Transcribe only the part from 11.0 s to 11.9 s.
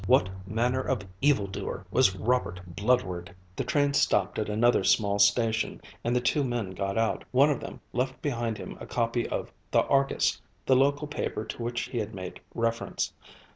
paper to which